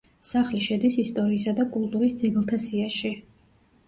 [0.27, 3.13] სახლი შედის ისტორიისა და კულტურის ძეგლთა სიაში.